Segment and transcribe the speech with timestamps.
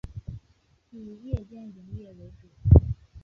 [0.89, 2.47] 以夜间营业为主。